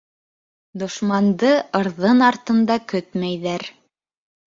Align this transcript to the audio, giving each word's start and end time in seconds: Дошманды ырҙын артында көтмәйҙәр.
Дошманды 0.83 1.53
ырҙын 1.83 2.25
артында 2.31 2.81
көтмәйҙәр. 2.97 3.73